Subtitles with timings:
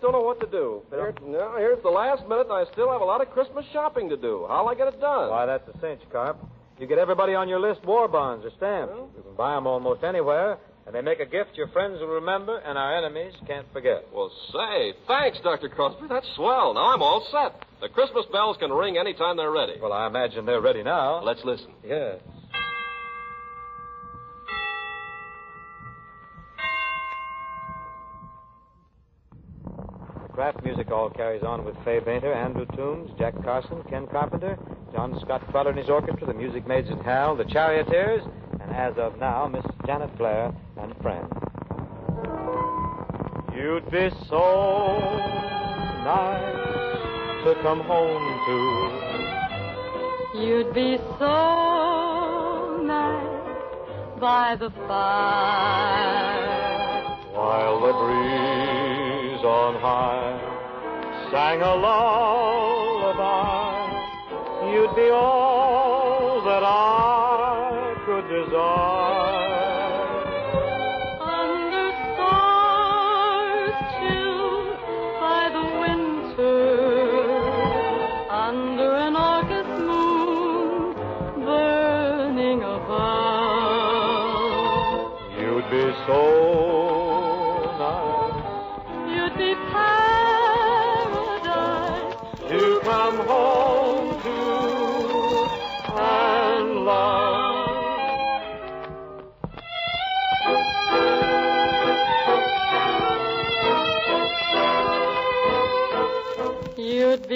[0.00, 0.80] Just don't know what to do.
[0.88, 4.08] Here, no, here's the last minute, and I still have a lot of Christmas shopping
[4.08, 4.46] to do.
[4.48, 5.28] How'll I get it done?
[5.28, 6.38] Why, that's a cinch, Carp.
[6.78, 8.94] You get everybody on your list war bonds or stamps.
[9.14, 12.56] You can buy 'em almost anywhere, and they make a gift your friends will remember
[12.64, 14.06] and our enemies can't forget.
[14.10, 15.68] Well, say, thanks, Dr.
[15.68, 16.06] Crosby.
[16.08, 16.72] That's swell.
[16.72, 17.52] Now I'm all set.
[17.82, 19.78] The Christmas bells can ring anytime they're ready.
[19.82, 21.20] Well, I imagine they're ready now.
[21.22, 21.74] Let's listen.
[21.84, 22.20] Yes.
[22.24, 22.39] The
[30.40, 34.58] Kraft Music Hall carries on with Fay Bainter, Andrew Tombes, Jack Carson, Ken Carpenter,
[34.90, 38.22] John Scott Trotter and his orchestra, the Music Maids at Hal, the Charioteers,
[38.58, 41.30] and as of now, Miss Janet Blair and friends.
[43.54, 45.10] You'd be so
[46.06, 50.40] nice to come home to.
[50.40, 56.38] You'd be so nice by the fire.
[57.34, 58.69] While the breeze
[59.70, 63.22] on high sang a lullaby,
[64.72, 68.89] you'd be all that I could desire.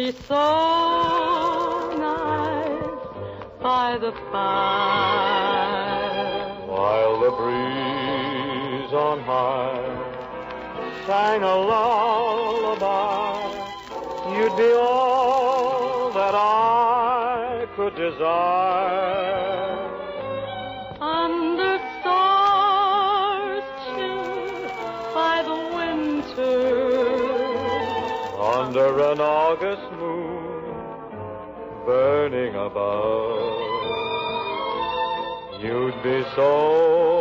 [0.04, 3.00] Be so nice
[3.62, 5.64] by the fire.
[6.68, 9.94] While the breeze on high
[11.06, 13.32] sang a lullaby,
[14.36, 18.28] you'd be all that I could desire.
[21.00, 24.68] Under stars chill
[25.14, 26.84] by the winter.
[28.38, 29.93] Under an August
[32.04, 33.40] burning above,
[35.62, 37.13] you'd be so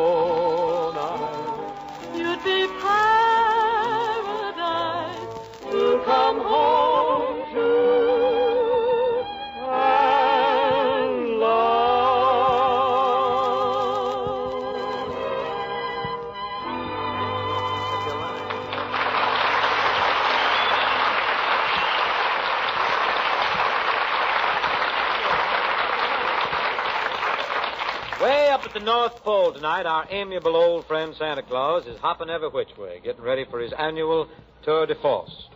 [28.83, 33.21] North Pole tonight, our amiable old friend Santa Claus is hopping every which way, getting
[33.21, 34.27] ready for his annual
[34.63, 35.47] tour de force.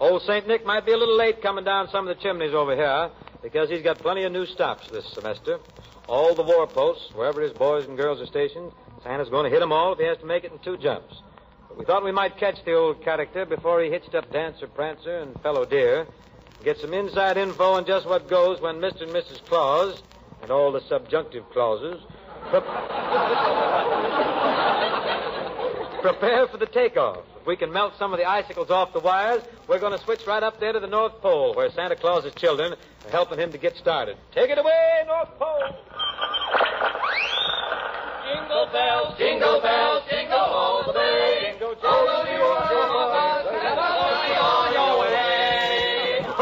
[0.00, 0.48] Old St.
[0.48, 3.08] Nick might be a little late coming down some of the chimneys over here
[3.40, 5.60] because he's got plenty of new stops this semester.
[6.08, 8.72] All the war posts, wherever his boys and girls are stationed,
[9.04, 11.14] Santa's going to hit 'em all if he has to make it in two jumps.
[11.68, 15.18] But we thought we might catch the old character before he hitched up Dancer, Prancer,
[15.18, 16.08] and Fellow Deer,
[16.64, 19.02] get some inside info on just what goes when Mr.
[19.02, 19.44] and Mrs.
[19.46, 20.02] Claus,
[20.42, 22.02] and all the subjunctive clauses,
[22.50, 22.60] pre-
[26.02, 27.18] prepare for the takeoff.
[27.40, 30.26] If we can melt some of the icicles off the wires, we're going to switch
[30.26, 33.58] right up there to the North Pole, where Santa Claus's children are helping him to
[33.58, 34.16] get started.
[34.32, 35.74] Take it away, North Pole!
[38.32, 41.50] Jingle bells, jingle bells, jingle all the way.
[41.50, 42.72] Jingle, All of you are
[44.42, 46.24] on your way.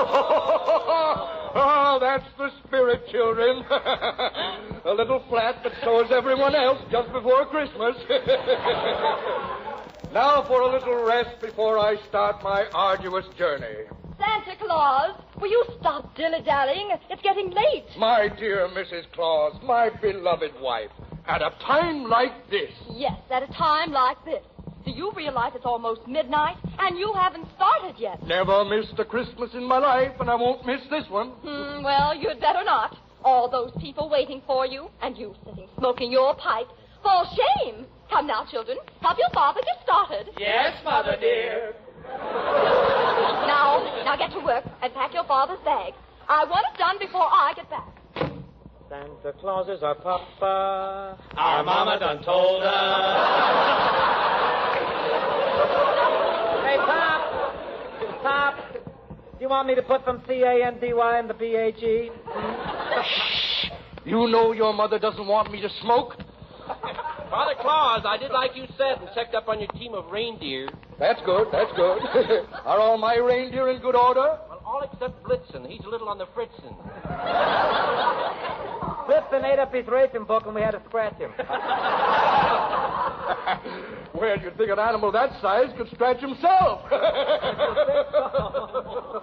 [1.55, 3.65] oh, that's the spirit, children.
[4.85, 7.97] a little flat, but so is everyone else just before Christmas.
[10.13, 13.89] now for a little rest before I start my arduous journey.
[14.19, 16.91] Santa Claus, will you stop dilly-dallying?
[17.11, 17.87] It's getting late.
[17.99, 19.11] My dear Mrs.
[19.15, 20.91] Claus, my beloved wife,
[21.27, 24.45] at a time like this, Yes, at a time like this.
[24.85, 28.23] Do you realize it's almost midnight and you haven't started yet?
[28.27, 31.31] never missed a Christmas in my life, and I won't miss this one.
[31.43, 32.97] Hmm, well, you'd better not.
[33.23, 36.69] All those people waiting for you, and you sitting smoking your pipe.
[37.03, 37.85] For shame!
[38.11, 38.79] Come now, children.
[39.03, 40.33] Help your father get started.
[40.39, 41.75] Yes, Mother dear.
[43.47, 45.93] Now, now get to work and pack your father's bag.
[46.29, 47.89] I want it done before I get back.
[48.89, 51.19] Santa Claus is our papa.
[51.37, 54.11] Our mama done told us.
[56.67, 58.23] Hey, Pop!
[58.23, 58.55] Pop!
[58.75, 62.11] Do you want me to put some C-A-N-D-Y in the B-A-G?
[63.03, 63.71] Shh!
[64.07, 66.15] You know your mother doesn't want me to smoke.
[67.29, 70.69] Father Claus, I did like you said and checked up on your team of reindeer.
[70.99, 71.49] That's good.
[71.53, 72.01] That's good.
[72.65, 74.39] Are all my reindeer in good order?
[74.49, 75.69] Well, all except Blitzen.
[75.69, 76.75] He's a little on the fritzen.
[79.07, 81.33] Blitzen ate up his racing book and we had to scratch him.
[84.21, 86.83] well, you'd think an animal that size could scratch himself.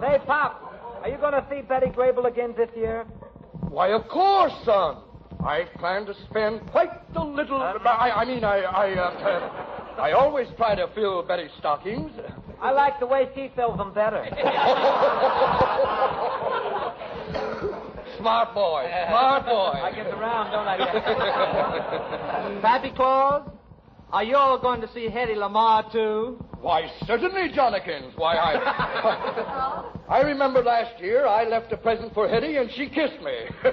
[0.00, 3.04] Say, Pop, are you going to see Betty Grable again this year?
[3.68, 4.96] Why, of course, son.
[5.40, 7.62] I plan to spend quite a little.
[7.62, 12.10] I, I mean, I, I, uh, I always try to fill Betty's stockings.
[12.60, 14.26] I like the way she fills them better.
[18.18, 19.78] Smart boy, smart boy.
[19.80, 20.78] I get around, don't I?
[22.60, 23.48] Santa Claus,
[24.12, 26.42] are you all going to see Hedy Lamarr, too?
[26.60, 28.14] Why, certainly, Johnnikins.
[28.16, 29.92] Why, I.
[30.08, 33.36] I remember last year I left a present for Hetty and she kissed me.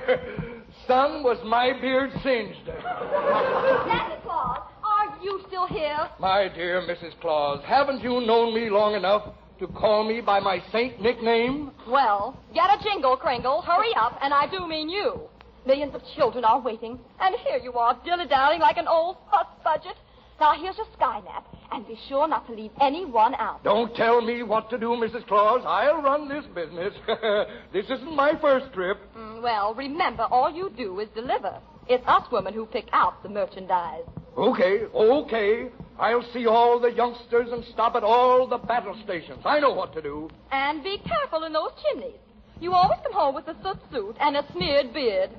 [0.87, 2.65] Son, was my beard singed.
[2.65, 5.97] Santa Claus, are you still here?
[6.19, 7.19] My dear Mrs.
[7.21, 11.71] Claus, haven't you known me long enough to call me by my saint nickname?
[11.87, 13.61] Well, get a jingle, Kringle.
[13.61, 15.21] Hurry up, and I do mean you.
[15.65, 19.95] Millions of children are waiting, and here you are, dilly-dallying like an old fuss budget.
[20.39, 23.63] Now, here's your Skynap, and be sure not to leave anyone out.
[23.63, 25.25] Don't tell me what to do, Mrs.
[25.27, 25.61] Claus.
[25.65, 26.93] I'll run this business.
[27.73, 28.97] this isn't my first trip.
[29.17, 31.57] Mm, well, remember, all you do is deliver.
[31.87, 34.03] It's us women who pick out the merchandise.
[34.37, 35.69] Okay, okay.
[35.97, 39.39] I'll see all the youngsters and stop at all the battle stations.
[39.45, 40.29] I know what to do.
[40.51, 42.19] And be careful in those chimneys.
[42.59, 45.29] You always come home with a soot suit and a smeared beard.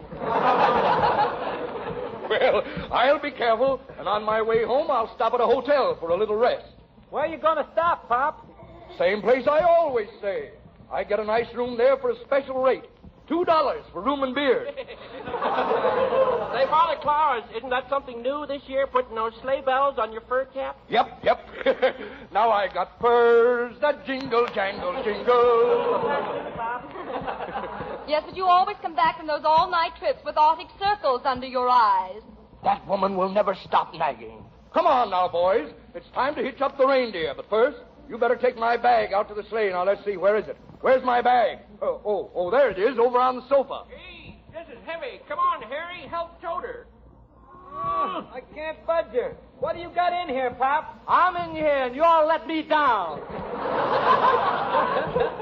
[2.30, 2.62] Well,
[2.92, 6.16] I'll be careful, and on my way home, I'll stop at a hotel for a
[6.16, 6.66] little rest.
[7.10, 8.46] Where are you going to stop, Pop?
[8.98, 10.50] Same place I always stay.
[10.92, 12.84] I get a nice room there for a special rate.
[13.28, 14.66] Two dollars for room and beer.
[14.76, 14.84] Say,
[16.70, 20.44] Father Claus, isn't that something new this year, putting those sleigh bells on your fur
[20.54, 20.78] cap?
[20.88, 21.40] Yep, yep.
[22.32, 26.02] now I got furs that jingle, jangle, jingle.
[28.08, 31.68] Yes, but you always come back from those all-night trips with Arctic circles under your
[31.68, 32.22] eyes.
[32.62, 34.44] That woman will never stop nagging.
[34.72, 35.72] Come on now, boys.
[35.94, 37.32] It's time to hitch up the reindeer.
[37.34, 39.70] But first, you better take my bag out to the sleigh.
[39.70, 40.16] Now, let's see.
[40.16, 40.56] Where is it?
[40.80, 41.58] Where's my bag?
[41.82, 43.84] Oh, oh, oh, there it is, over on the sofa.
[43.88, 45.20] Hey, this is heavy.
[45.28, 46.86] Come on, Harry, help Toter.
[47.78, 49.36] I can't budge her.
[49.58, 51.02] What do you got in here, Pop?
[51.08, 53.20] I'm in here, and you all let me down.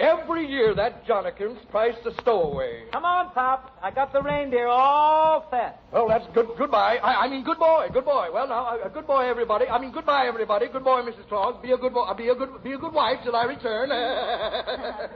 [0.00, 2.84] Every year, that Johnnikins tries to stow away.
[2.92, 3.76] Come on, Pop.
[3.82, 5.82] I got the reindeer all set.
[5.92, 6.46] Well, that's good.
[6.56, 6.98] Goodbye.
[7.02, 7.88] I, I mean, good boy.
[7.92, 8.28] Good boy.
[8.32, 9.66] Well, now, uh, good boy, everybody.
[9.66, 10.68] I mean, goodbye, everybody.
[10.68, 11.28] Good boy, Mrs.
[11.28, 11.60] Claus.
[11.62, 12.02] Be a good boy.
[12.02, 12.62] Uh, be a good.
[12.62, 13.90] Be a good wife till I return.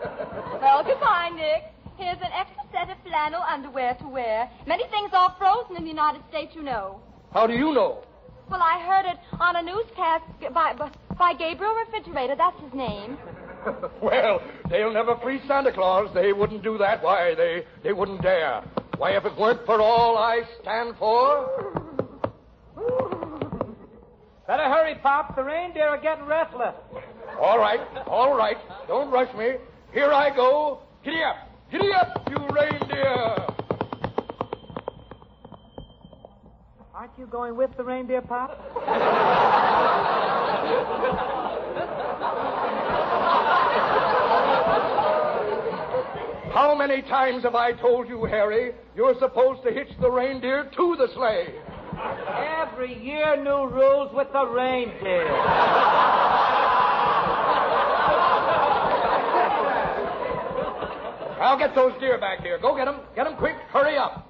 [0.62, 1.64] Well, goodbye, Nick.
[1.98, 4.48] Here's an extra set of flannel underwear to wear.
[4.66, 7.00] Many things are frozen in the United States, you know.
[7.32, 8.04] How do you know?
[8.48, 10.24] Well, I heard it on a newscast
[10.54, 12.36] by, by, by Gabriel Refrigerator.
[12.36, 13.18] That's his name.
[14.02, 16.10] well, they'll never free Santa Claus.
[16.14, 17.02] They wouldn't do that.
[17.02, 18.62] Why, they they wouldn't dare.
[18.96, 21.48] Why, if it weren't for all I stand for.
[24.46, 25.36] Better hurry, Pop.
[25.36, 26.74] The reindeer are getting restless.
[27.40, 28.56] All right, all right.
[28.88, 29.54] Don't rush me.
[29.92, 30.80] Here I go.
[31.04, 31.36] Giddy up.
[31.70, 33.36] Giddy up, you reindeer.
[36.94, 38.50] Aren't you going with the reindeer, Pop?
[46.52, 50.96] How many times have I told you, Harry, you're supposed to hitch the reindeer to
[50.96, 51.54] the sleigh?
[52.60, 55.28] Every year, new rules with the reindeer.
[61.40, 62.58] I'll get those deer back here.
[62.58, 63.00] Go get them.
[63.16, 63.56] Get them quick.
[63.72, 64.28] Hurry up.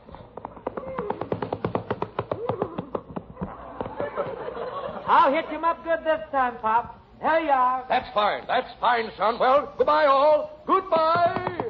[5.07, 7.02] I'll hit him up good this time, Pop.
[7.23, 7.87] Here you are.
[7.89, 8.43] That's fine.
[8.49, 9.39] That's fine, son.
[9.39, 10.61] Well, goodbye, all.
[10.67, 11.61] Goodbye.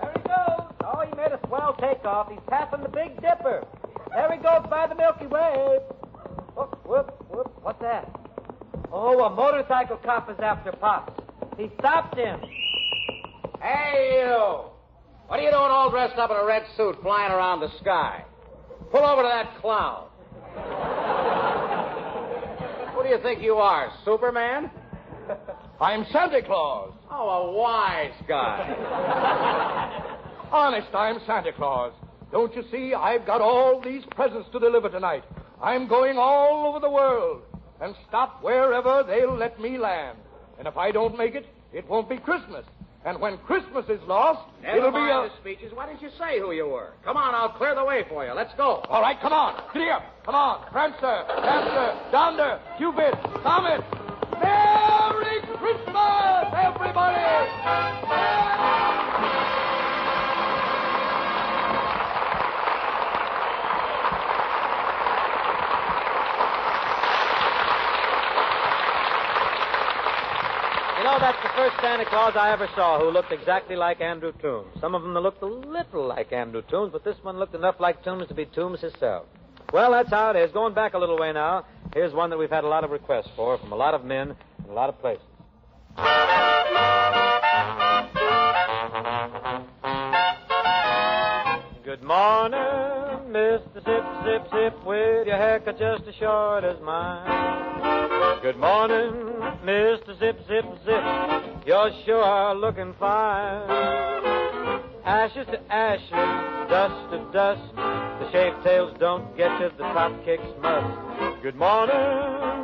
[0.00, 0.72] There he goes.
[0.80, 2.30] Oh, he made a swell takeoff.
[2.30, 3.66] He's passing the Big Dipper.
[4.10, 5.78] There he goes by the Milky Way.
[6.56, 7.52] Whoop, whoop, whoop.
[7.62, 8.08] What's that?
[8.90, 11.22] Oh, a motorcycle cop is after Pop.
[11.58, 12.40] He stopped him.
[13.60, 14.70] Hey, you!
[15.26, 18.24] What are you doing all dressed up in a red suit flying around the sky?
[18.90, 20.08] Pull over to that cloud.
[23.08, 24.70] Do you think you are, Superman?
[25.80, 26.92] I'm Santa Claus.
[27.10, 28.68] Oh, a wise guy.
[30.52, 31.94] Honest, I'm Santa Claus.
[32.30, 32.92] Don't you see?
[32.92, 35.24] I've got all these presents to deliver tonight.
[35.62, 37.44] I'm going all over the world
[37.80, 40.18] and stop wherever they'll let me land.
[40.58, 42.66] And if I don't make it, it won't be Christmas.
[43.04, 45.28] And when Christmas is lost, Never it'll be mind a.
[45.30, 45.72] the speeches.
[45.72, 46.92] Why didn't you say who you were?
[47.04, 48.32] Come on, I'll clear the way for you.
[48.32, 48.82] Let's go.
[48.88, 49.54] All right, come on.
[49.54, 50.24] Up.
[50.24, 50.66] Come on.
[50.72, 53.80] Prancer, Dancer, Donder, Cupid, Comet.
[54.42, 57.18] Merry Christmas, everybody!
[58.08, 58.47] You
[71.12, 74.78] know, that's the first Santa Claus I ever saw who looked exactly like Andrew Tombes.
[74.80, 78.02] Some of them looked a little like Andrew Tombes, but this one looked enough like
[78.04, 79.26] Tombes to be Tombes himself.
[79.72, 80.50] Well, that's how it is.
[80.52, 83.30] Going back a little way now, here's one that we've had a lot of requests
[83.36, 85.24] for from a lot of men in a lot of places.
[91.84, 92.60] Good morning,
[93.28, 93.74] Mr.
[93.74, 98.40] Zip, Zip, Zip, with your haircut just as short as mine.
[98.40, 99.12] Good morning,
[99.64, 100.18] Mr.
[100.18, 101.02] Zip, Zip, Zip,
[101.66, 103.68] You're sure looking fine.
[105.04, 106.10] Ashes to ashes,
[106.70, 111.42] dust to dust, the shaved tails don't get you, the top kicks must.
[111.42, 111.94] Good morning,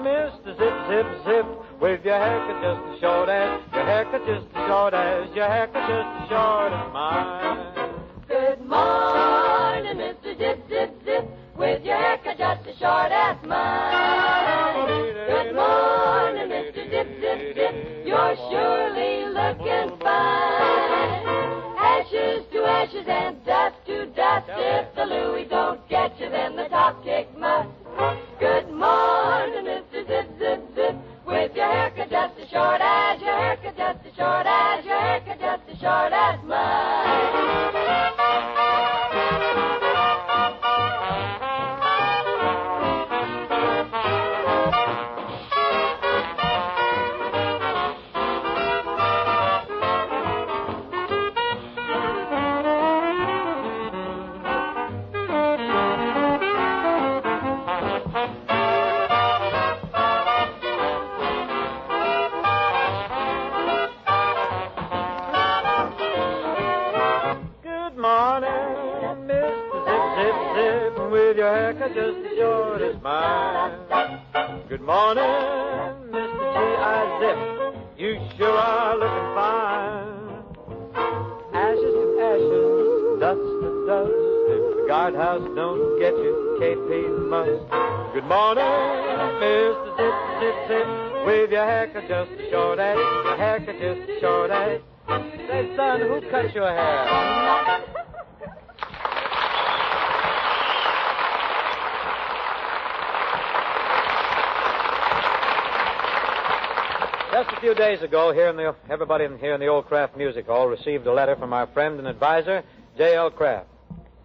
[0.00, 0.56] Mr.
[0.56, 4.94] Zip, Zip, Zip, with your haircut just as short as, your haircut just as short
[4.94, 7.75] as, your haircut just as short as mine.
[8.28, 9.13] Good morning,
[11.56, 14.84] with your haircut just as short as mine.
[15.26, 16.90] Good morning, Mr.
[16.90, 21.25] Dip, Dip, Zip, you're surely looking fine.
[21.78, 26.68] Ashes to ashes and dust to dust, if the Louis don't get you, then the
[26.68, 27.24] top kick
[71.14, 73.71] with your haircut just as short as mine.
[74.68, 75.23] Good morning,
[76.11, 76.44] Mr.
[76.54, 77.00] G.I.
[77.21, 77.38] Zip,
[77.97, 80.42] you sure are looking fine.
[81.54, 84.11] Ashes to ashes, dust to dust,
[84.50, 86.90] if the guardhouse don't get you, KP
[87.30, 87.62] must.
[88.12, 88.64] Good morning,
[89.38, 89.94] Mr.
[89.94, 94.50] Zip, Zip, Zip, with your haircut just as short as, your haircut just as short
[94.50, 94.80] as.
[95.47, 97.93] Say, son, who cut your hair?
[107.44, 110.16] Just a few days ago, here in the everybody in, here in the Old Kraft
[110.16, 112.62] Music Hall received a letter from our friend and advisor,
[112.96, 113.30] J.L.
[113.30, 113.68] Kraft.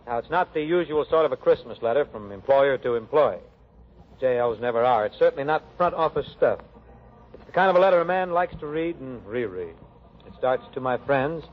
[0.08, 3.42] Now, it's not the usual sort of a Christmas letter from employer to employee.
[4.22, 5.06] J.L.'s never are.
[5.06, 6.62] It's certainly not front office stuff.
[7.34, 9.76] It's the kind of a letter a man likes to read and reread.
[10.26, 11.44] It starts to my friends,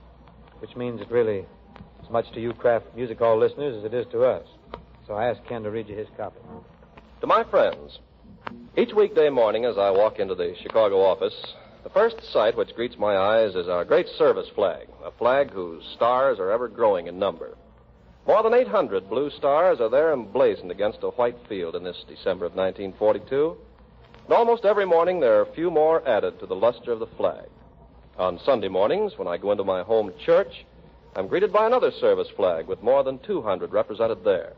[0.61, 1.47] which means it really
[2.05, 4.47] as much to you Kraft Music Hall listeners as it is to us.
[5.09, 6.39] So I asked Ken to read you his copy.
[7.23, 7.99] To my friends,
[8.77, 11.35] each weekday morning as I walk into the Chicago office,
[11.83, 15.83] the first sight which greets my eyes is our great service flag, a flag whose
[15.95, 17.57] stars are ever growing in number.
[18.27, 22.45] More than 800 blue stars are there emblazoned against a white field in this December
[22.45, 23.57] of 1942.
[24.27, 27.07] And almost every morning there are a few more added to the luster of the
[27.17, 27.49] flag.
[28.19, 30.67] On Sunday mornings, when I go into my home church,
[31.17, 34.53] I'm greeted by another service flag with more than 200 represented there.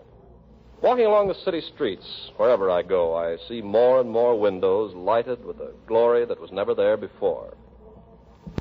[0.80, 5.44] Walking along the city streets, wherever I go, I see more and more windows lighted
[5.44, 7.54] with a glory that was never there before.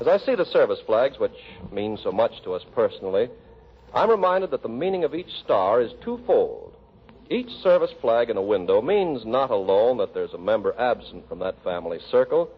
[0.00, 1.36] As I see the service flags, which
[1.72, 3.28] mean so much to us personally,
[3.94, 6.74] I'm reminded that the meaning of each star is twofold.
[7.30, 11.38] Each service flag in a window means not alone that there's a member absent from
[11.38, 12.50] that family circle,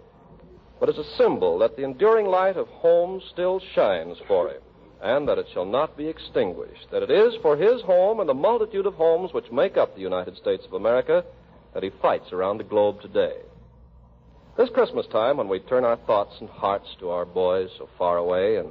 [0.78, 4.62] but is a symbol that the enduring light of home still shines for him,
[5.02, 8.34] and that it shall not be extinguished, that it is for his home and the
[8.34, 11.24] multitude of homes which make up the United States of America
[11.74, 13.36] that he fights around the globe today.
[14.56, 18.18] This Christmas time, when we turn our thoughts and hearts to our boys so far
[18.18, 18.68] away, and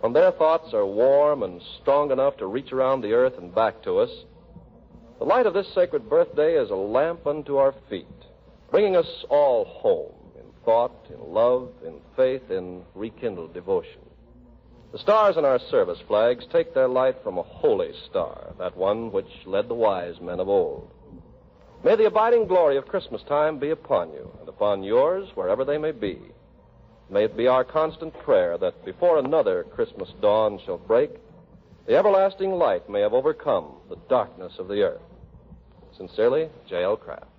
[0.00, 3.82] when their thoughts are warm and strong enough to reach around the earth and back
[3.84, 4.10] to us,
[5.18, 8.06] the light of this sacred birthday is a lamp unto our feet,
[8.70, 14.00] bringing us all home in thought, in love, in faith, in rekindled devotion.
[14.92, 19.12] The stars in our service flags take their light from a holy star, that one
[19.12, 20.90] which led the wise men of old.
[21.84, 25.78] May the abiding glory of Christmas time be upon you and upon yours wherever they
[25.78, 26.18] may be.
[27.08, 31.10] May it be our constant prayer that before another Christmas dawn shall break,
[31.86, 35.00] the everlasting light may have overcome the darkness of the earth.
[35.96, 36.96] Sincerely, J.L.
[36.96, 37.29] Kraft.